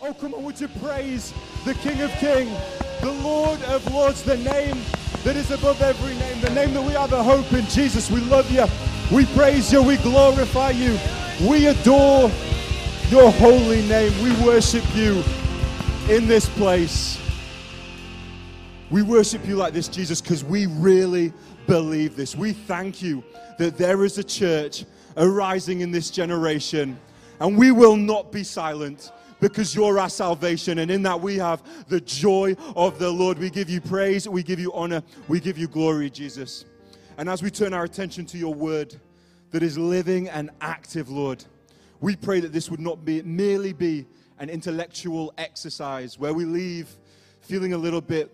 [0.00, 2.56] Oh, come on, would you praise the King of Kings,
[3.00, 4.76] the Lord of Lords, the name
[5.24, 7.64] that is above every name, the name that we have a hope in.
[7.64, 8.64] Jesus, we love you.
[9.12, 9.82] We praise you.
[9.82, 10.96] We glorify you.
[11.44, 12.30] We adore
[13.08, 14.12] your holy name.
[14.22, 15.24] We worship you
[16.08, 17.20] in this place.
[18.90, 21.32] We worship you like this, Jesus, because we really
[21.66, 22.36] believe this.
[22.36, 23.24] We thank you
[23.58, 24.84] that there is a church
[25.16, 26.96] arising in this generation,
[27.40, 30.78] and we will not be silent because you're our salvation.
[30.78, 33.38] And in that, we have the joy of the Lord.
[33.38, 36.64] We give you praise, we give you honor, we give you glory, Jesus.
[37.16, 38.94] And as we turn our attention to your word
[39.50, 41.44] that is living and active, Lord,
[42.00, 44.06] we pray that this would not be merely be
[44.38, 46.88] an intellectual exercise where we leave
[47.40, 48.32] feeling a little bit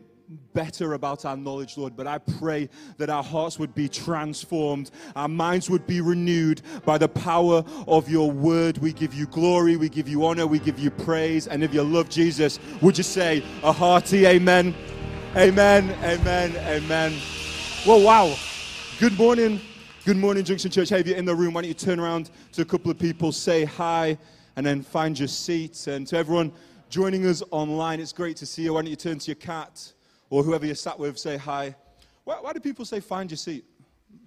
[0.52, 5.28] better about our knowledge, Lord, but I pray that our hearts would be transformed, our
[5.28, 8.78] minds would be renewed by the power of your word.
[8.78, 11.46] We give you glory, we give you honor, we give you praise.
[11.46, 14.74] And if you love Jesus, would you say a hearty amen?
[15.36, 17.14] Amen, amen, amen.
[17.86, 18.34] Well, wow.
[19.00, 19.60] Good morning.
[20.04, 20.90] Good morning, Junction Church.
[20.90, 22.98] Hey, if you're in the room, why don't you turn around to a couple of
[22.98, 24.16] people, say hi,
[24.56, 25.86] and then find your seat.
[25.86, 26.52] And to everyone
[26.88, 28.74] joining us online, it's great to see you.
[28.74, 29.93] Why don't you turn to your cat?
[30.34, 31.76] Or whoever you're sat with, say hi.
[32.24, 33.64] Why, why do people say find your seat?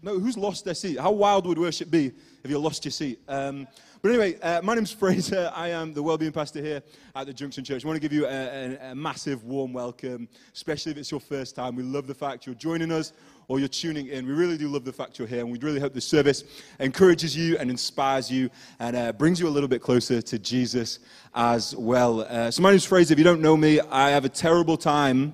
[0.02, 0.98] No, who's lost their seat?
[0.98, 2.14] How wild would worship be
[2.46, 3.20] if you lost your seat?
[3.28, 3.68] Um,
[4.02, 5.52] but anyway, uh, my name's Frazer.
[5.56, 6.82] I am the well-being Pastor here
[7.14, 7.84] at the Junction Church.
[7.84, 11.20] I want to give you a, a, a, massive warm welcome, especially if it's your
[11.20, 11.76] first time.
[11.76, 13.12] We love the fact you're joining us
[13.50, 14.26] or you're tuning in.
[14.26, 16.46] We really do love the fact you're here, and we really hope this service
[16.80, 21.00] encourages you and inspires you and uh, brings you a little bit closer to Jesus
[21.36, 22.22] as well.
[22.22, 23.12] Uh, so, my name's Frazer.
[23.12, 25.34] If you don't know me, I have a terrible time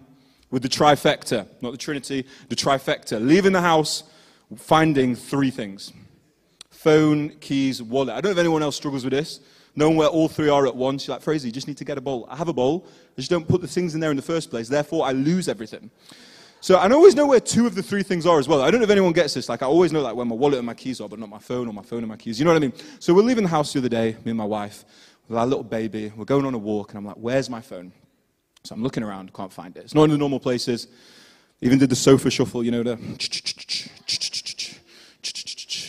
[0.53, 3.19] with the trifecta, not the Trinity, the trifecta.
[3.19, 4.03] Leaving the house,
[4.55, 5.91] finding three things
[6.69, 8.13] phone, keys, wallet.
[8.13, 9.39] I don't know if anyone else struggles with this.
[9.75, 11.97] Knowing where all three are at once, you're like, Frazer, you just need to get
[11.97, 12.27] a bowl.
[12.29, 12.85] I have a bowl,
[13.17, 14.69] I just don't put the things in there in the first place.
[14.69, 15.89] Therefore, I lose everything.
[16.61, 18.61] So I always know where two of the three things are as well.
[18.61, 19.49] I don't know if anyone gets this.
[19.49, 21.39] Like I always know like where my wallet and my keys are, but not my
[21.39, 22.37] phone or my phone and my keys.
[22.37, 22.73] You know what I mean?
[22.99, 24.85] So we're leaving the house the other day, me and my wife,
[25.27, 26.13] with our little baby.
[26.15, 27.91] We're going on a walk, and I'm like, "Where's my phone?"
[28.63, 29.81] So I'm looking around, can't find it.
[29.81, 30.87] It's not in the normal places.
[31.61, 32.93] Even did the sofa shuffle, you know, the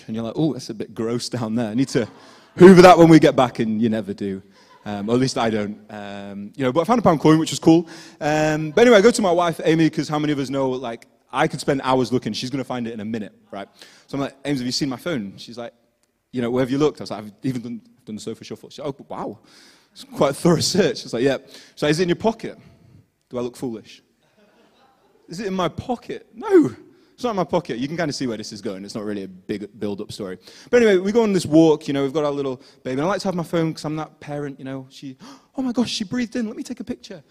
[0.06, 1.70] and you're like, oh, that's a bit gross down there.
[1.70, 2.08] I need to
[2.56, 4.42] hoover that when we get back, and you never do.
[4.84, 5.80] Um, or at least I don't.
[5.88, 7.88] Um, you know, but I found a pound coin, which was cool.
[8.20, 10.70] Um, but anyway, I go to my wife, Amy, because how many of us know,
[10.70, 12.32] like, I could spend hours looking.
[12.32, 13.68] She's going to find it in a minute, right?
[14.06, 15.36] So I'm like, Ames, have you seen my phone?
[15.36, 15.72] She's like,
[16.32, 17.00] you know, where have you looked?
[17.00, 18.70] I was like, I've even done, done the sofa shuffle.
[18.70, 19.38] She's like, oh, wow.
[19.94, 21.04] It's quite a thorough search.
[21.04, 21.38] It's like, yeah.
[21.76, 22.58] So is it in your pocket?
[23.30, 24.02] Do I look foolish?
[25.28, 26.26] Is it in my pocket?
[26.34, 26.74] No.
[27.14, 27.78] It's not in my pocket.
[27.78, 28.84] You can kind of see where this is going.
[28.84, 30.36] It's not really a big build-up story.
[30.68, 31.86] But anyway, we go on this walk.
[31.86, 32.94] You know, we've got our little baby.
[32.94, 34.58] And I like to have my phone because I'm that parent.
[34.58, 35.16] You know, she.
[35.56, 36.48] Oh my gosh, she breathed in.
[36.48, 37.22] Let me take a picture.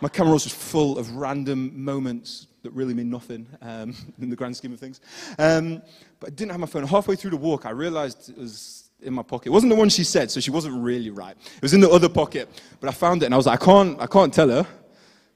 [0.00, 4.36] My camera was just full of random moments that really mean nothing um, in the
[4.36, 5.00] grand scheme of things.
[5.36, 5.82] Um,
[6.20, 6.86] but I didn't have my phone.
[6.86, 9.46] Halfway through the walk, I realized it was in my pocket.
[9.46, 11.36] It wasn't the one she said, so she wasn't really right.
[11.56, 12.48] It was in the other pocket,
[12.80, 14.66] but I found it and I was like, I can't, I can't tell her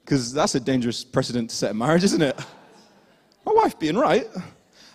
[0.05, 2.39] because that's a dangerous precedent to set in marriage, isn't it?
[3.45, 4.27] My wife being right.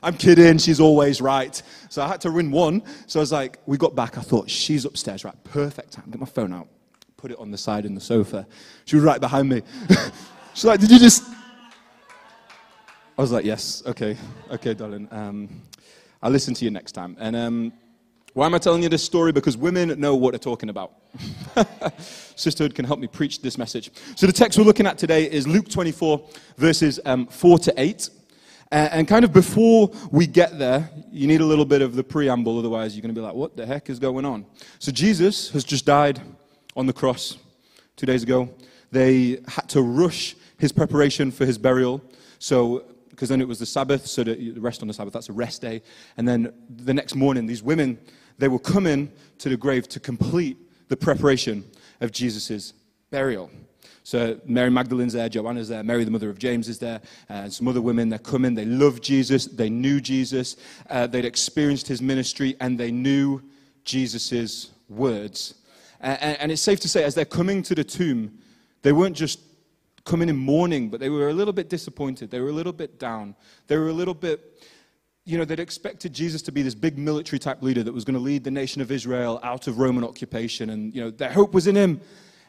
[0.01, 1.61] I'm kidding, she's always right.
[1.89, 2.84] So I had to win one.
[3.07, 4.17] So I was like, we got back.
[4.17, 5.35] I thought, she's upstairs, right?
[5.45, 6.05] Perfect time.
[6.09, 6.67] Get my phone out,
[7.16, 8.45] put it on the side in the sofa.
[8.85, 9.61] She was right behind me.
[10.53, 11.23] She's like, did you just.
[13.17, 14.17] I was like, yes, okay,
[14.51, 15.07] okay, darling.
[15.11, 15.61] Um,
[16.22, 17.16] I'll listen to you next time.
[17.19, 17.73] And um,
[18.33, 19.31] why am I telling you this story?
[19.31, 20.94] Because women know what they're talking about.
[22.35, 23.91] Sisterhood can help me preach this message.
[24.16, 26.27] So, the text we're looking at today is Luke 24,
[26.57, 28.09] verses um, 4 to 8.
[28.72, 32.57] and kind of before we get there, you need a little bit of the preamble,
[32.57, 34.47] otherwise, you're going to be like, what the heck is going on?
[34.79, 36.19] So, Jesus has just died
[36.75, 37.38] on the cross
[37.97, 38.49] two days ago.
[38.91, 42.01] They had to rush his preparation for his burial.
[42.39, 45.33] So, because then it was the Sabbath, so the rest on the Sabbath, that's a
[45.33, 45.83] rest day.
[46.17, 47.99] And then the next morning, these women
[48.38, 50.57] they will come in to the grave to complete
[50.88, 51.63] the preparation
[52.01, 52.73] of Jesus'
[53.09, 53.49] burial.
[54.03, 57.67] So Mary Magdalene's there, Joanna's there, Mary, the mother of James, is there, and some
[57.69, 58.09] other women.
[58.09, 58.53] They're coming.
[58.53, 59.46] They love Jesus.
[59.46, 60.58] They knew Jesus.
[60.90, 63.41] Uh, they'd experienced his ministry, and they knew
[63.85, 65.55] Jesus' words.
[66.02, 68.40] Uh, and it's safe to say, as they're coming to the tomb,
[68.81, 69.40] they weren't just
[70.03, 72.29] coming in mourning, but they were a little bit disappointed.
[72.29, 73.35] They were a little bit down.
[73.67, 74.61] They were a little bit
[75.25, 78.16] you know, they'd expected Jesus to be this big military type leader that was going
[78.16, 80.70] to lead the nation of Israel out of Roman occupation.
[80.70, 82.02] And, you know, their hope was in him.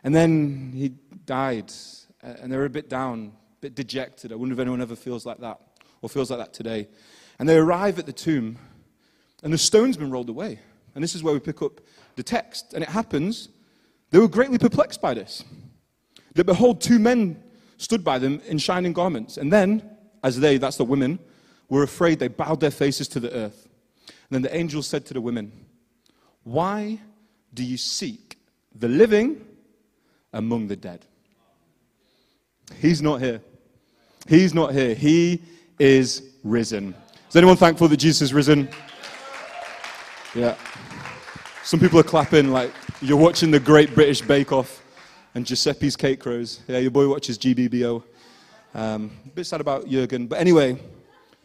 [0.03, 0.89] And then he
[1.25, 1.73] died.
[2.21, 4.33] And they were a bit down, a bit dejected.
[4.33, 5.61] I wonder if anyone ever feels like that
[6.03, 6.89] or feels like that today.
[7.39, 8.59] And they arrive at the tomb,
[9.43, 10.61] and the stone's been rolled away.
[10.95, 11.81] And this is where we pick up
[12.17, 12.75] the text.
[12.75, 13.49] And it happens
[14.15, 15.43] They were greatly perplexed by this.
[16.35, 17.43] That behold, two men
[17.79, 19.37] stood by them in shining garments.
[19.37, 19.83] And then,
[20.23, 21.19] as they, that's the women,
[21.69, 23.69] were afraid, they bowed their faces to the earth.
[24.07, 25.53] And then the angel said to the women,
[26.43, 27.01] Why
[27.53, 28.39] do you seek
[28.75, 29.45] the living
[30.33, 31.05] among the dead?
[32.81, 33.41] He's not here.
[34.29, 34.95] He's not here.
[34.95, 35.43] He
[35.79, 36.95] is risen.
[37.29, 38.69] Is anyone thankful that Jesus is risen?
[40.35, 40.57] Yeah.
[41.63, 44.83] Some people are clapping like you're watching the Great British Bake Off
[45.35, 46.61] and Giuseppe's Cake Crows.
[46.69, 48.03] Yeah, your boy watches GBBO.
[48.75, 50.27] Um, a bit sad about Jurgen.
[50.27, 50.79] But anyway,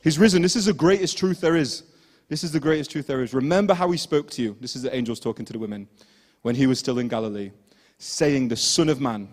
[0.02, 0.42] he's risen.
[0.42, 1.84] This is the greatest truth there is.
[2.28, 3.34] This is the greatest truth there is.
[3.34, 4.56] Remember how he spoke to you.
[4.62, 5.88] This is the angels talking to the women
[6.42, 7.52] when he was still in Galilee,
[7.98, 9.28] saying, The Son of Man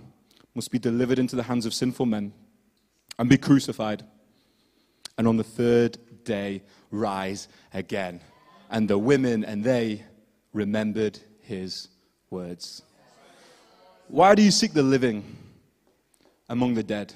[0.54, 2.32] must be delivered into the hands of sinful men
[3.18, 4.04] and be crucified,
[5.18, 8.20] and on the third day rise again.
[8.70, 10.04] And the women and they
[10.52, 11.88] remembered his
[12.30, 12.82] words.
[14.08, 15.36] Why do you seek the living
[16.48, 17.12] among the dead?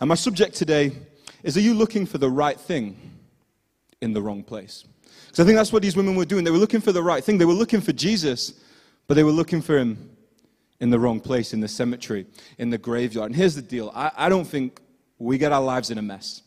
[0.00, 0.92] And my subject today
[1.42, 2.96] is Are you looking for the right thing
[4.00, 4.84] in the wrong place?
[5.26, 6.44] Because I think that's what these women were doing.
[6.44, 7.38] They were looking for the right thing.
[7.38, 8.54] They were looking for Jesus,
[9.06, 10.10] but they were looking for him
[10.80, 12.26] in the wrong place, in the cemetery,
[12.58, 13.26] in the graveyard.
[13.26, 14.80] And here's the deal I, I don't think
[15.18, 16.42] we get our lives in a mess.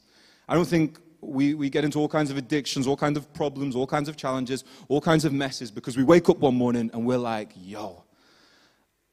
[0.48, 3.75] I don't think we, we get into all kinds of addictions, all kinds of problems,
[3.75, 7.06] all kinds of challenges, all kinds of messes because we wake up one morning and
[7.06, 8.04] we're like, yo,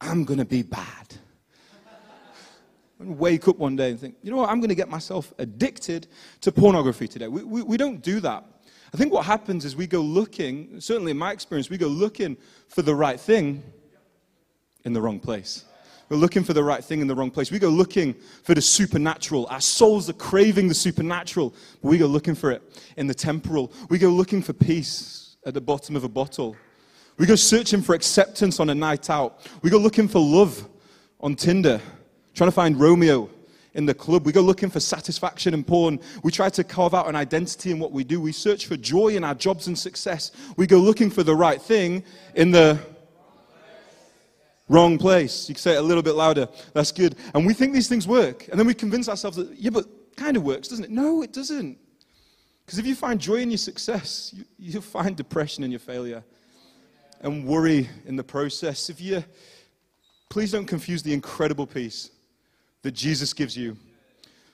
[0.01, 1.17] I'm going to be bad.
[3.01, 5.33] And wake up one day and think, you know what, I'm going to get myself
[5.39, 6.07] addicted
[6.43, 7.29] to pornography today.
[7.29, 8.45] We, we, we don't do that.
[8.93, 12.37] I think what happens is we go looking, certainly in my experience, we go looking
[12.69, 13.63] for the right thing
[14.85, 15.65] in the wrong place.
[16.09, 17.53] We're looking for the right thing in the wrong place.
[17.53, 19.47] We go looking for the supernatural.
[19.49, 22.63] Our souls are craving the supernatural, but we go looking for it
[22.97, 23.73] in the temporal.
[23.89, 26.57] We go looking for peace at the bottom of a bottle.
[27.17, 29.47] We go searching for acceptance on a night out.
[29.63, 30.69] We go looking for love
[31.21, 31.81] on Tinder,
[32.35, 33.31] trying to find Romeo
[33.75, 34.27] in the club.
[34.27, 36.01] We go looking for satisfaction in porn.
[36.23, 38.21] We try to carve out an identity in what we do.
[38.21, 40.33] We search for joy in our jobs and success.
[40.57, 42.05] We go looking for the right thing
[42.35, 42.81] in the
[44.71, 45.49] Wrong place.
[45.49, 46.49] You can say it a little bit louder.
[46.75, 47.17] That's good.
[47.35, 48.47] And we think these things work.
[48.47, 49.85] And then we convince ourselves that, yeah, but
[50.17, 50.93] kind of works, doesn't it?
[50.93, 51.77] No, it doesn't.
[52.65, 56.23] Because if you find joy in your success, you, you'll find depression in your failure
[57.21, 58.89] and worry in the process.
[58.89, 59.25] If you,
[60.29, 62.11] please don't confuse the incredible peace
[62.83, 63.77] that Jesus gives you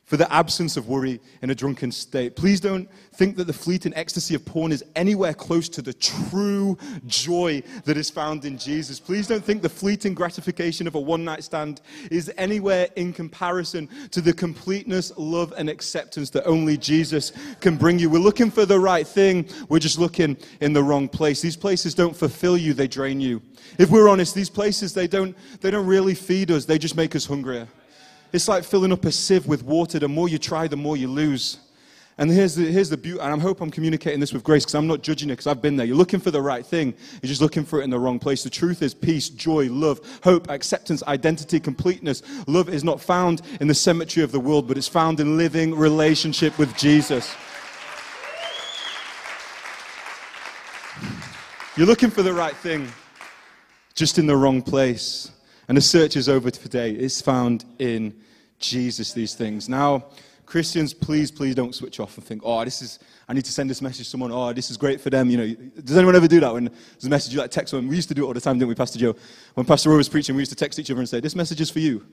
[0.06, 2.36] for the absence of worry in a drunken state.
[2.36, 6.78] Please don't think that the fleeting ecstasy of porn is anywhere close to the true
[7.08, 9.00] joy that is found in Jesus.
[9.00, 13.88] Please don't think the fleeting gratification of a one night stand is anywhere in comparison
[14.12, 18.08] to the completeness, love, and acceptance that only Jesus can bring you.
[18.08, 21.42] We're looking for the right thing, we're just looking in the wrong place.
[21.42, 23.42] These places don't fulfill you, they drain you.
[23.76, 27.16] If we're honest, these places, they don't, they don't really feed us, they just make
[27.16, 27.66] us hungrier.
[28.32, 29.98] It's like filling up a sieve with water.
[29.98, 31.58] The more you try, the more you lose.
[32.18, 34.74] And here's the, here's the beauty, and I hope I'm communicating this with grace because
[34.74, 35.84] I'm not judging it because I've been there.
[35.84, 38.42] You're looking for the right thing, you're just looking for it in the wrong place.
[38.42, 42.22] The truth is peace, joy, love, hope, acceptance, identity, completeness.
[42.46, 45.74] Love is not found in the cemetery of the world, but it's found in living
[45.74, 47.34] relationship with Jesus.
[51.76, 52.90] You're looking for the right thing,
[53.94, 55.30] just in the wrong place.
[55.68, 56.92] And the search is over today.
[56.92, 58.14] It's found in
[58.58, 59.68] Jesus, these things.
[59.68, 60.06] Now,
[60.46, 63.68] Christians, please, please don't switch off and think, oh, this is, I need to send
[63.68, 64.30] this message to someone.
[64.30, 65.28] Oh, this is great for them.
[65.28, 67.88] You know, does anyone ever do that when there's a message you like text someone?
[67.88, 69.16] We used to do it all the time, didn't we, Pastor Joe?
[69.54, 71.60] When Pastor Roy was preaching, we used to text each other and say, this message
[71.60, 72.06] is for you.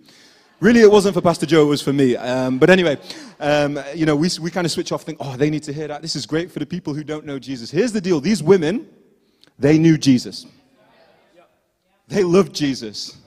[0.60, 2.15] Really, it wasn't for Pastor Joe, it was for me.
[2.15, 2.98] Um, but anyway,
[3.39, 5.88] um, you know, we, we kind of switch off, think, oh, they need to hear
[5.88, 6.01] that.
[6.01, 7.69] This is great for the people who don't know Jesus.
[7.69, 8.88] Here's the deal these women,
[9.60, 10.48] they knew Jesus,
[12.07, 13.17] they loved Jesus.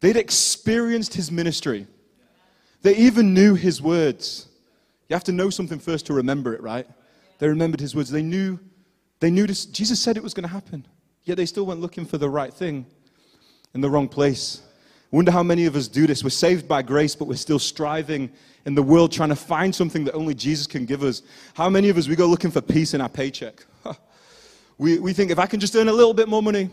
[0.00, 1.86] They'd experienced his ministry.
[2.82, 4.46] They even knew his words.
[5.08, 6.86] You have to know something first to remember it, right?
[7.38, 8.10] They remembered his words.
[8.10, 8.58] They knew,
[9.20, 9.66] they knew this.
[9.66, 10.86] Jesus said it was going to happen.
[11.24, 12.86] Yet they still went looking for the right thing
[13.74, 14.62] in the wrong place.
[15.12, 16.22] I wonder how many of us do this.
[16.22, 18.30] We're saved by grace, but we're still striving
[18.66, 21.22] in the world trying to find something that only Jesus can give us.
[21.54, 23.64] How many of us, we go looking for peace in our paycheck?
[24.78, 26.68] we, we think if I can just earn a little bit more money,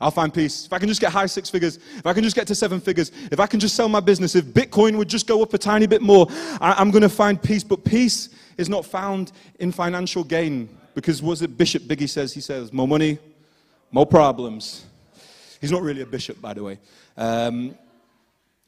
[0.00, 0.64] I'll find peace.
[0.64, 2.80] If I can just get high six figures, if I can just get to seven
[2.80, 5.58] figures, if I can just sell my business, if Bitcoin would just go up a
[5.58, 6.26] tiny bit more,
[6.60, 7.62] I, am going to find peace.
[7.62, 10.68] But peace is not found in financial gain.
[10.94, 12.32] Because was it Bishop Biggie says?
[12.32, 13.18] He says, more money,
[13.92, 14.86] more problems.
[15.60, 16.78] He's not really a bishop, by the way.
[17.16, 17.76] Um,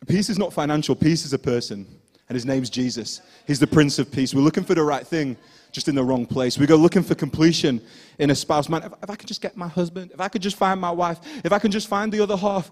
[0.07, 1.87] peace is not financial, peace is a person.
[2.29, 3.21] And his name's Jesus.
[3.47, 4.35] He's the Prince of Peace.
[4.35, 5.37] We're looking for the right thing,
[5.73, 6.59] just in the wrong place.
[6.59, 7.81] We go looking for completion
[8.19, 8.69] in a spouse.
[8.69, 10.91] Man, if, if I could just get my husband, if I could just find my
[10.91, 12.71] wife, if I can just find the other half,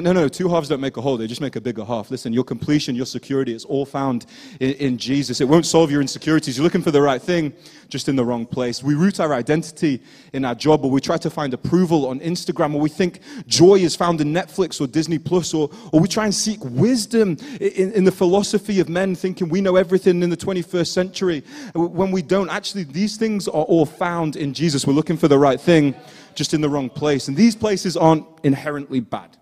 [0.00, 1.16] no, no, two halves don't make a whole.
[1.16, 2.10] They just make a bigger half.
[2.10, 4.24] Listen, your completion, your security, it's all found
[4.60, 5.40] in, in, Jesus.
[5.40, 6.56] It won't solve your insecurities.
[6.56, 7.52] You're looking for the right thing,
[7.88, 8.82] just in the wrong place.
[8.82, 10.00] We root our identity
[10.32, 13.74] in our job, or we try to find approval on Instagram, or we think joy
[13.74, 17.92] is found in Netflix or Disney Plus, or, or we try and seek wisdom in,
[17.92, 21.40] in the philosophy of men, thinking we know everything in the 21st century.
[21.74, 24.86] When we don't, actually, these things are all found in Jesus.
[24.86, 25.94] We're looking for the right thing,
[26.34, 27.28] just in the wrong place.
[27.28, 29.36] And these places aren't inherently bad.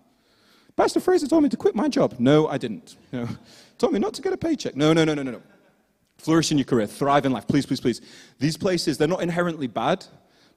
[0.75, 2.15] Pastor Frazer told me to quit my job.
[2.19, 2.95] No, I didn't.
[3.11, 3.29] You know,
[3.77, 4.75] told me not to get a paycheck.
[4.75, 5.41] No, no, no, no, no, no.
[6.17, 7.47] Flourish in your career, thrive in life.
[7.47, 8.01] Please, please, please.
[8.39, 10.05] These places, they're not inherently bad,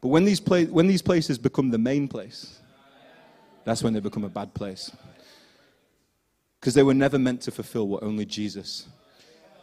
[0.00, 2.60] but when these, pla- when these places become the main place,
[3.64, 4.90] that's when they become a bad place.
[6.60, 8.86] Because they were never meant to fulfill what only Jesus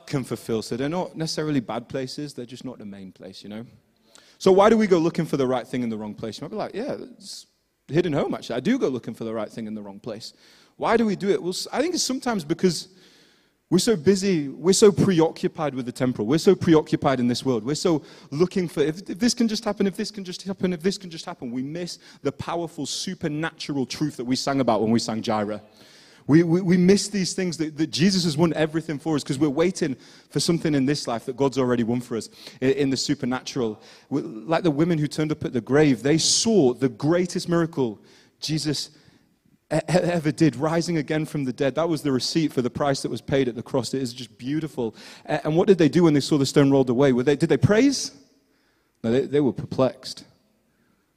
[0.08, 0.62] can fulfill.
[0.62, 3.66] So they're not necessarily bad places, they're just not the main place, you know?
[4.40, 6.40] So why do we go looking for the right thing in the wrong place?
[6.40, 7.46] You might be like, yeah, it's
[7.92, 8.56] hidden home, actually.
[8.56, 10.34] I do go looking for the right thing in the wrong place.
[10.78, 11.42] Why do we do it?
[11.42, 12.88] Well, I think it's sometimes because
[13.72, 16.28] we're so busy, we're so preoccupied with the temporal.
[16.28, 17.64] We're so preoccupied in this world.
[17.64, 20.74] We're so looking for if, if, this can just happen, if this can just happen,
[20.74, 21.52] if this can just happen.
[21.52, 25.62] We miss the powerful supernatural truth that we sang about when we sang Jireh.
[26.28, 29.40] We, we, we miss these things that, that, Jesus has won everything for us because
[29.40, 29.96] we're waiting
[30.30, 32.30] for something in this life that God's already won for us
[32.62, 33.82] in, in the supernatural.
[34.10, 38.00] We, like the women who turned up at the grave, they saw the greatest miracle
[38.40, 38.92] Jesus
[39.72, 41.76] ever did, rising again from the dead.
[41.76, 43.94] That was the receipt for the price that was paid at the cross.
[43.94, 44.96] It is just beautiful.
[45.26, 47.12] And what did they do when they saw the stone rolled away?
[47.12, 48.12] They, did they praise?
[49.04, 50.26] No, they, they were perplexed.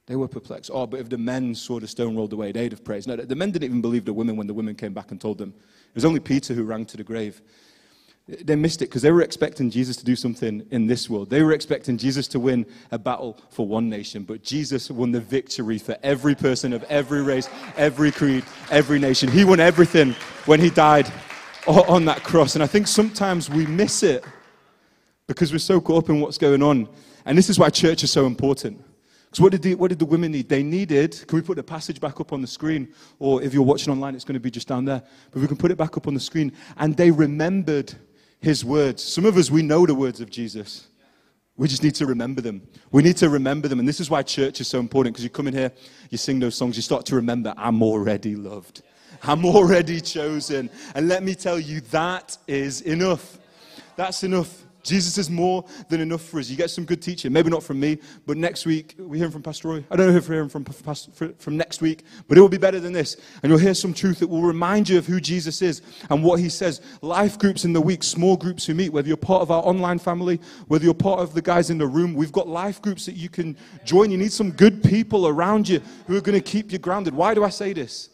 [0.07, 0.69] They were perplexed.
[0.73, 3.07] Oh, but if the men saw the stone rolled away, they'd have praised.
[3.07, 5.39] No, the men didn't even believe the women when the women came back and told
[5.39, 5.53] them.
[5.89, 7.41] It was only Peter who rang to the grave.
[8.27, 11.29] They missed it because they were expecting Jesus to do something in this world.
[11.29, 15.19] They were expecting Jesus to win a battle for one nation, but Jesus won the
[15.19, 19.29] victory for every person of every race, every creed, every nation.
[19.29, 21.11] He won everything when he died
[21.67, 22.55] on that cross.
[22.55, 24.23] And I think sometimes we miss it
[25.27, 26.89] because we're so caught up in what's going on.
[27.25, 28.83] And this is why church is so important.
[29.35, 30.47] So, what did, the, what did the women need?
[30.47, 32.93] They needed, can we put the passage back up on the screen?
[33.19, 35.03] Or if you're watching online, it's going to be just down there.
[35.31, 36.53] But we can put it back up on the screen.
[36.77, 37.93] And they remembered
[38.39, 39.03] his words.
[39.03, 40.87] Some of us, we know the words of Jesus.
[41.57, 42.65] We just need to remember them.
[42.93, 43.79] We need to remember them.
[43.79, 45.73] And this is why church is so important because you come in here,
[46.09, 48.83] you sing those songs, you start to remember, I'm already loved.
[49.21, 50.69] I'm already chosen.
[50.95, 53.37] And let me tell you, that is enough.
[53.97, 54.64] That's enough.
[54.85, 56.49] Jesus is more than enough for us.
[56.49, 59.41] You get some good teaching, maybe not from me, but next week, we hear from
[59.41, 59.83] Pastor Roy.
[59.89, 62.79] I don't know if we're hearing from, from next week, but it will be better
[62.79, 63.17] than this.
[63.41, 66.39] And you'll hear some truth that will remind you of who Jesus is and what
[66.39, 66.81] he says.
[67.01, 69.97] Life groups in the week, small groups who meet, whether you're part of our online
[69.97, 73.15] family, whether you're part of the guys in the room, we've got life groups that
[73.15, 74.11] you can join.
[74.11, 77.15] You need some good people around you who are going to keep you grounded.
[77.15, 78.09] Why do I say this?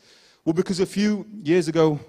[0.46, 2.00] Well, because a few years ago,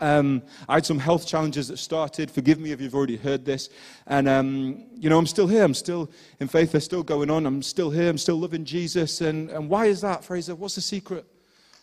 [0.00, 2.30] um, I had some health challenges that started.
[2.30, 3.70] Forgive me if you've already heard this.
[4.06, 5.64] And, um, you know, I'm still here.
[5.64, 6.72] I'm still in faith.
[6.72, 7.46] They're still going on.
[7.46, 8.10] I'm still here.
[8.10, 9.20] I'm still loving Jesus.
[9.22, 10.54] And, and why is that, Frazer?
[10.54, 11.24] What's the secret?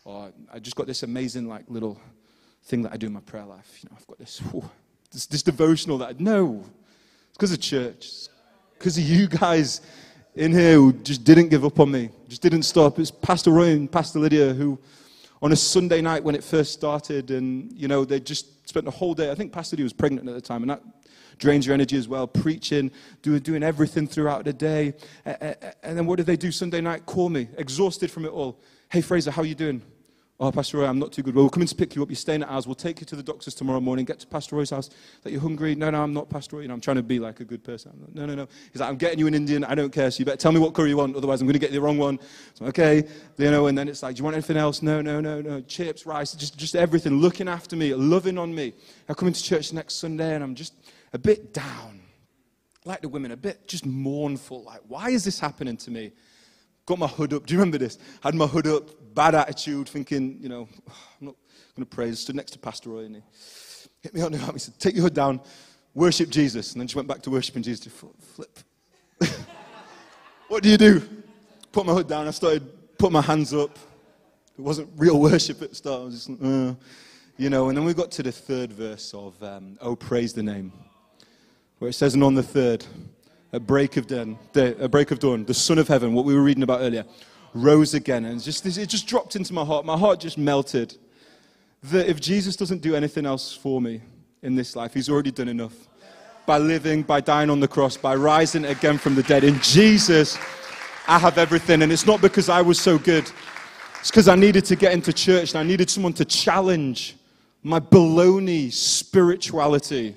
[0.05, 1.99] Oh, I just got this amazing, like, little
[2.65, 3.79] thing that I do in my prayer life.
[3.81, 4.41] You know, I've got this,
[5.11, 6.63] this, this, devotional that I know.
[7.29, 8.05] It's because of church.
[8.05, 8.29] It's
[8.77, 9.81] because of you guys
[10.35, 12.99] in here who just didn't give up on me, just didn't stop.
[12.99, 14.79] It's Pastor Roy and Pastor Lydia who
[15.43, 18.91] on a Sunday night when it first started, and you know they just spent the
[18.91, 19.29] whole day.
[19.29, 20.81] I think Pastor D was pregnant at the time, and that
[21.37, 22.25] drains your energy as well.
[22.25, 22.89] Preaching,
[23.21, 24.93] doing, doing everything throughout the day,
[25.25, 27.05] and then what did they do Sunday night?
[27.05, 28.61] Call me, exhausted from it all.
[28.89, 29.81] Hey Frazer, how are you doing?
[30.39, 31.35] Oh, Pastor Roy, I'm not too good.
[31.35, 32.09] Well, we'll come to pick you up.
[32.09, 32.65] You're staying at ours.
[32.65, 34.03] We'll take you to the doctor's tomorrow morning.
[34.03, 34.89] Get to Pastor Roy's house.
[35.21, 35.75] That you're hungry?
[35.75, 36.63] No, no, I'm not Pastor Roy.
[36.63, 37.91] You know, I'm trying to be like a good person.
[38.01, 38.47] Like, no, no, no.
[38.71, 39.63] He's like, I'm getting you an Indian.
[39.63, 40.09] I don't care.
[40.09, 41.15] So you better tell me what curry you want.
[41.15, 42.19] Otherwise, I'm going to get the wrong one.
[42.55, 43.07] So, okay.
[43.37, 44.81] You know, and then it's like, do you want anything else?
[44.81, 45.61] No, no, no, no.
[45.61, 47.13] Chips, rice, just, just everything.
[47.13, 48.73] Looking after me, loving on me.
[49.07, 50.73] I come into church next Sunday and I'm just
[51.13, 52.01] a bit down.
[52.85, 54.63] Like the women, a bit just mournful.
[54.63, 56.11] Like, why is this happening to me?
[56.85, 57.45] Got my hood up.
[57.45, 57.97] Do you remember this?
[58.21, 61.35] Had my hood up, bad attitude, thinking, you know, I'm not
[61.75, 62.09] going to pray.
[62.09, 63.21] I stood next to Pastor Roy and he
[64.01, 64.53] hit me on the arm.
[64.53, 65.39] He said, Take your hood down,
[65.93, 66.73] worship Jesus.
[66.73, 67.87] And then she went back to worshiping Jesus.
[67.87, 68.59] Flip.
[70.49, 71.01] what do you do?
[71.71, 72.27] Put my hood down.
[72.27, 73.77] I started putting my hands up.
[74.57, 76.01] It wasn't real worship at the start.
[76.01, 76.75] I was just, uh,
[77.37, 77.69] you know.
[77.69, 80.73] And then we got to the third verse of, um, Oh, praise the name,
[81.79, 82.85] where it says, And on the third,
[83.53, 86.33] at break of dawn, day, at break of dawn, the Son of Heaven, what we
[86.35, 87.05] were reading about earlier,
[87.53, 88.25] rose again.
[88.25, 89.85] And just, it just dropped into my heart.
[89.85, 90.97] My heart just melted.
[91.83, 94.01] That if Jesus doesn't do anything else for me
[94.41, 95.87] in this life, he's already done enough.
[96.45, 99.43] by living, by dying on the cross, by rising again from the dead.
[99.43, 100.37] In Jesus,
[101.07, 101.81] I have everything.
[101.81, 103.29] And it's not because I was so good,
[103.99, 107.15] it's because I needed to get into church and I needed someone to challenge
[107.61, 110.15] my baloney spirituality.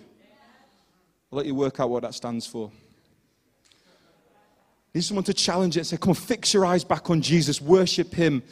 [1.30, 2.70] I'll let you work out what that stands for.
[4.96, 7.60] Need someone to challenge it and say, Come on, fix your eyes back on Jesus,
[7.60, 8.42] worship Him.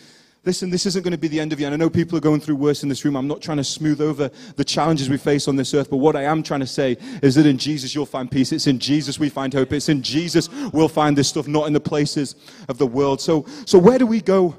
[0.45, 1.65] Listen, this isn't going to be the end of you.
[1.65, 3.17] And I know people are going through worse in this room.
[3.17, 5.89] I'm not trying to smooth over the challenges we face on this earth.
[5.89, 8.53] But what I am trying to say is that in Jesus you'll find peace.
[8.53, 9.73] It's in Jesus we find hope.
[9.73, 12.37] It's in Jesus we'll find this stuff, not in the places
[12.69, 13.23] of the world.
[13.23, 14.55] So, so where do we go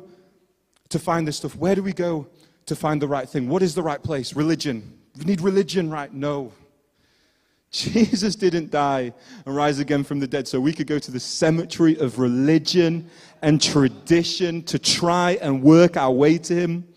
[0.89, 1.56] to find this stuff?
[1.56, 2.25] Where do we go
[2.65, 3.48] to find the right thing?
[3.48, 4.36] What is the right place?
[4.36, 4.98] Religion.
[5.20, 6.12] We need religion, right?
[6.12, 6.51] No.
[7.75, 9.13] Jesus didn't die
[9.46, 13.10] and rise again from the dead so we could go to the cemetery of religion
[13.41, 16.88] and tradition to try and work our way to Him.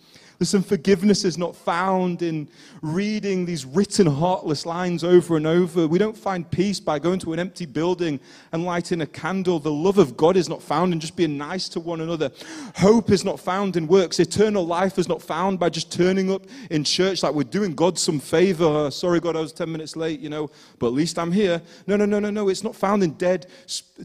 [0.41, 2.49] Listen, forgiveness is not found in
[2.81, 5.89] reading these written heartless lines over and over.
[5.89, 8.21] We don't find peace by going to an empty building
[8.53, 9.59] and lighting a candle.
[9.59, 12.31] The love of God is not found in just being nice to one another.
[12.77, 14.21] Hope is not found in works.
[14.21, 17.99] Eternal life is not found by just turning up in church like we're doing God
[17.99, 18.65] some favor.
[18.65, 21.61] Oh, sorry, God, I was 10 minutes late, you know, but at least I'm here.
[21.89, 22.49] No, no, no, no, no.
[22.49, 23.47] It's not found in dead,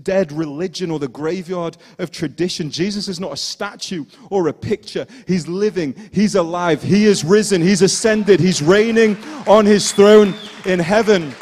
[0.02, 2.72] dead religion or the graveyard of tradition.
[2.72, 5.06] Jesus is not a statue or a picture.
[5.28, 5.94] He's living.
[6.36, 6.82] Alive.
[6.82, 7.62] He is risen.
[7.62, 8.40] He's ascended.
[8.40, 10.34] He's reigning on his throne
[10.66, 11.34] in heaven.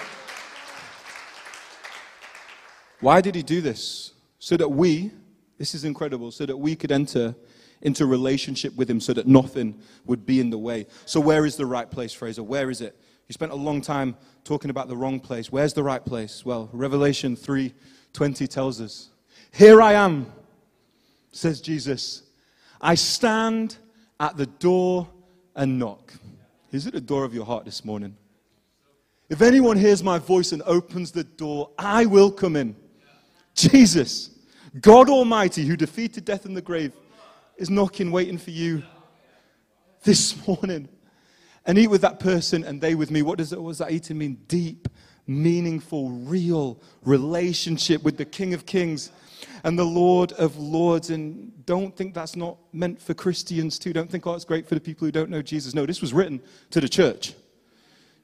[3.00, 4.14] Why did he do this?
[4.40, 5.12] So that we,
[5.58, 7.36] this is incredible, so that we could enter
[7.82, 10.88] into relationship with him so that nothing would be in the way.
[11.06, 12.44] So, where is the right place, Frazer?
[12.44, 12.96] Where is it?
[13.28, 15.52] You spent a long time talking about the wrong place.
[15.52, 16.46] Where's the right place?
[16.46, 19.10] Well, Revelation 3:20 tells us,
[19.52, 20.32] "Here I am,"
[21.32, 22.24] says Jesus.
[22.80, 23.78] "I stand
[24.22, 25.10] at the door
[25.56, 26.14] and knock."
[26.72, 28.16] Is it the door of your heart this morning?
[29.28, 32.76] If anyone hears my voice and opens the door, I will come in.
[33.56, 34.30] Jesus,
[34.80, 36.94] God Almighty, who defeated death and the grave,
[37.58, 38.84] is knocking, waiting for you
[40.04, 40.88] this morning.
[41.66, 43.22] And eat with that person and they with me.
[43.22, 44.40] What does, what does that eating mean?
[44.48, 44.88] Deep,
[45.28, 49.12] meaningful, real relationship with the King of Kings
[49.64, 51.10] and the Lord of Lords.
[51.10, 53.94] And don't think that's not meant for Christians too.
[53.94, 55.74] Don't think, oh, it's great for the people who don't know Jesus.
[55.74, 57.34] No, this was written to the church.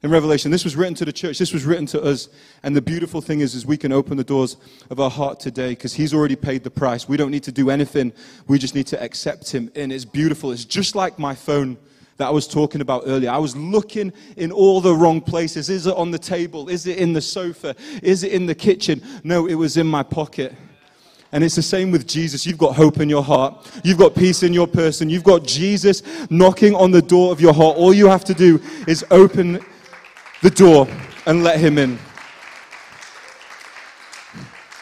[0.00, 1.38] In Revelation, this was written to the church.
[1.38, 2.28] This was written to us.
[2.62, 4.56] And the beautiful thing is, is we can open the doors
[4.90, 7.08] of our heart today because He's already paid the price.
[7.08, 8.12] We don't need to do anything.
[8.46, 9.72] We just need to accept Him.
[9.74, 10.52] And it's beautiful.
[10.52, 11.76] It's just like my phone
[12.18, 13.30] that I was talking about earlier.
[13.30, 15.68] I was looking in all the wrong places.
[15.68, 16.68] Is it on the table?
[16.68, 17.74] Is it in the sofa?
[18.00, 19.02] Is it in the kitchen?
[19.24, 20.54] No, it was in my pocket.
[21.30, 22.46] And it's the same with Jesus.
[22.46, 23.70] You've got hope in your heart.
[23.84, 25.10] You've got peace in your person.
[25.10, 27.76] You've got Jesus knocking on the door of your heart.
[27.76, 29.60] All you have to do is open
[30.42, 30.88] the door
[31.26, 31.98] and let him in.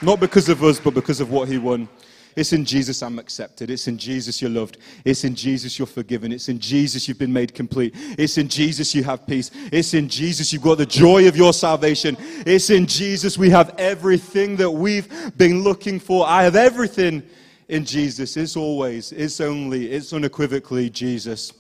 [0.02, 1.88] Not because of us, but because of what he won.
[2.37, 3.70] It's in Jesus I'm accepted.
[3.70, 4.77] It's in Jesus you're loved.
[5.05, 6.33] It's in Jesus you're forgiven.
[6.33, 7.94] It's in Jesus you've been made complete.
[7.96, 9.51] It's in Jesus you have peace.
[9.72, 12.16] It's in Jesus you've got the joy of your salvation.
[12.46, 16.27] It's in Jesus we have everything that we've been looking for.
[16.27, 17.22] I have everything
[17.68, 18.37] in Jesus.
[18.37, 21.53] It's always, it's only, it's unequivocally Jesus.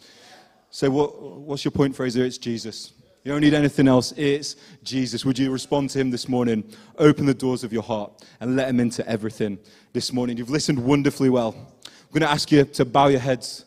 [0.70, 2.24] So, what, what's your point, Frazer?
[2.24, 2.92] It's Jesus.
[3.26, 4.12] You don't need anything else.
[4.16, 5.24] It's Jesus.
[5.24, 6.62] Would you respond to him this morning?
[6.96, 9.58] Open the doors of your heart and let him into everything
[9.92, 10.36] this morning.
[10.36, 11.52] You've listened wonderfully well.
[11.56, 13.64] I'm going to ask you to bow your heads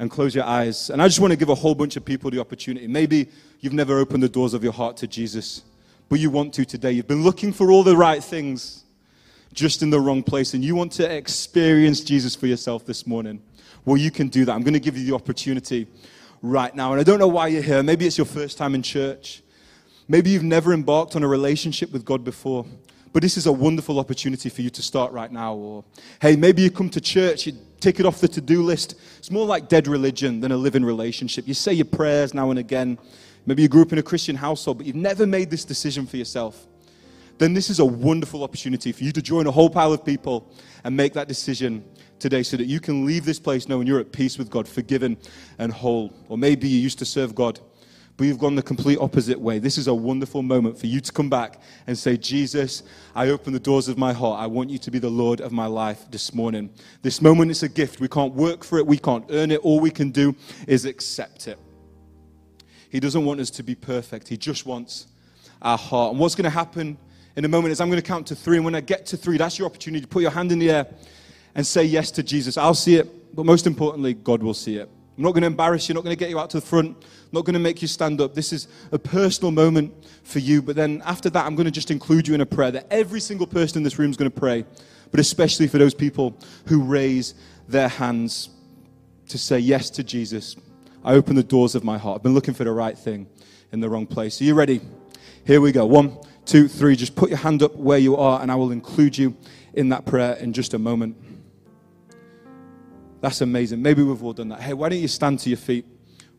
[0.00, 0.90] and close your eyes.
[0.90, 2.88] And I just want to give a whole bunch of people the opportunity.
[2.88, 3.28] Maybe
[3.60, 5.62] you've never opened the doors of your heart to Jesus,
[6.08, 6.90] but you want to today.
[6.90, 8.82] You've been looking for all the right things,
[9.52, 13.40] just in the wrong place, and you want to experience Jesus for yourself this morning.
[13.84, 14.52] Well, you can do that.
[14.52, 15.86] I'm going to give you the opportunity
[16.50, 16.92] right now.
[16.92, 17.82] And I don't know why you're here.
[17.82, 19.42] Maybe it's your first time in church.
[20.08, 22.64] Maybe you've never embarked on a relationship with God before.
[23.12, 25.54] But this is a wonderful opportunity for you to start right now.
[25.54, 25.84] Or,
[26.20, 28.94] hey, maybe you come to church, you take it off the to do list.
[29.18, 31.48] It's more like dead religion than a living relationship.
[31.48, 32.98] You say your prayers now and again.
[33.46, 36.16] Maybe you grew up in a Christian household, but you've never made this decision for
[36.16, 36.66] yourself.
[37.38, 40.50] Then this is a wonderful opportunity for you to join a whole pile of people
[40.84, 41.84] and make that decision
[42.18, 45.16] today so that you can leave this place knowing you're at peace with God, forgiven
[45.58, 46.12] and whole.
[46.28, 47.60] Or maybe you used to serve God,
[48.16, 49.58] but you've gone the complete opposite way.
[49.58, 52.82] This is a wonderful moment for you to come back and say, Jesus,
[53.14, 54.40] I open the doors of my heart.
[54.40, 56.70] I want you to be the Lord of my life this morning.
[57.02, 58.00] This moment is a gift.
[58.00, 59.60] We can't work for it, we can't earn it.
[59.60, 60.34] All we can do
[60.66, 61.58] is accept it.
[62.88, 65.08] He doesn't want us to be perfect, He just wants
[65.60, 66.12] our heart.
[66.12, 66.96] And what's going to happen
[67.36, 68.56] in a moment is I'm going to count to three.
[68.56, 70.70] And when I get to three, that's your opportunity to put your hand in the
[70.70, 70.86] air
[71.56, 72.56] and say yes to Jesus.
[72.56, 74.88] I'll see it, but most importantly, God will see it.
[75.16, 77.02] I'm not going to embarrass you, not going to get you out to the front,
[77.32, 78.34] not going to make you stand up.
[78.34, 80.60] This is a personal moment for you.
[80.60, 83.20] But then after that, I'm going to just include you in a prayer that every
[83.20, 84.66] single person in this room is going to pray,
[85.10, 87.34] but especially for those people who raise
[87.66, 88.50] their hands
[89.28, 90.56] to say yes to Jesus.
[91.02, 92.16] I open the doors of my heart.
[92.16, 93.26] I've been looking for the right thing
[93.72, 94.42] in the wrong place.
[94.42, 94.82] Are you ready?
[95.46, 95.86] Here we go.
[95.86, 96.96] One, two, three.
[96.96, 99.34] Just put your hand up where you are, and I will include you
[99.72, 101.16] in that prayer in just a moment.
[103.20, 103.82] That's amazing.
[103.82, 104.60] Maybe we've all done that.
[104.60, 105.86] Hey, why don't you stand to your feet?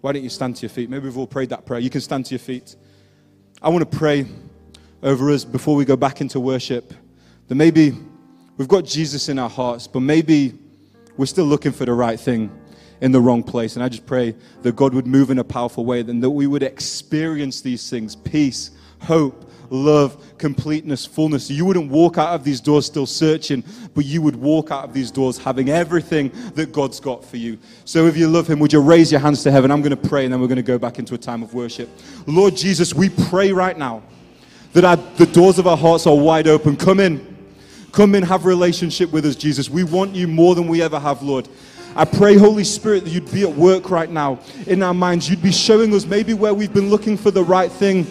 [0.02, 0.90] Why don't you stand to your feet?
[0.90, 1.80] Maybe we've all prayed that prayer.
[1.80, 2.76] You can stand to your feet.
[3.62, 4.26] I want to pray
[5.02, 6.94] over us before we go back into worship
[7.48, 7.98] that maybe
[8.58, 10.54] we've got Jesus in our hearts, but maybe
[11.18, 12.52] we're still looking for the right thing
[13.02, 13.76] in the wrong place.
[13.76, 16.46] And I just pray that God would move in a powerful way, and that we
[16.46, 21.50] would experience these things peace, hope, love, completeness, fullness.
[21.50, 24.94] You wouldn't walk out of these doors still searching, but you would walk out of
[24.94, 27.58] these doors having everything that God's got for you.
[27.86, 29.72] So if you love Him, would you raise your hands to heaven?
[29.72, 31.54] I'm going to pray and then we're going to go back into a time of
[31.54, 31.90] worship.
[32.26, 34.04] Lord Jesus, we pray right now
[34.74, 36.76] that our, the doors of our hearts are wide open.
[36.78, 37.36] Come in.
[37.92, 39.70] Come in, have relationship with us, Jesus.
[39.70, 41.48] We want you more than we ever have, Lord.
[41.96, 45.28] I pray, Holy Spirit, that you'd be at work right now in our minds.
[45.28, 48.06] You'd be showing us maybe where we've been looking for the right thing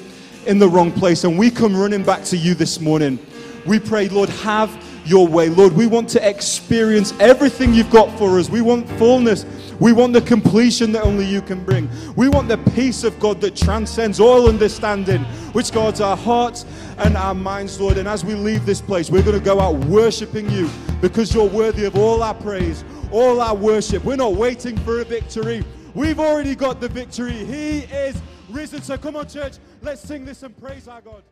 [0.47, 1.25] in the wrong place.
[1.25, 3.19] And we come running back to you this morning.
[3.67, 4.71] We pray, Lord, have
[5.05, 5.49] your way.
[5.49, 8.49] Lord, we want to experience everything you've got for us.
[8.49, 9.45] We want fullness.
[9.79, 11.89] We want the completion that only you can bring.
[12.17, 16.65] We want the peace of God that transcends all understanding, which guards our hearts
[16.99, 17.99] and our minds, Lord.
[17.99, 21.49] And as we leave this place, we're going to go out worshiping you because you're
[21.49, 24.05] worthy of all our praise, all our worship.
[24.05, 25.63] We're not waiting for a victory.
[25.95, 27.33] We've already got the victory.
[27.33, 28.83] He is risen.
[28.83, 29.55] So come on, church,
[29.87, 31.22] let's sing this and praise our God.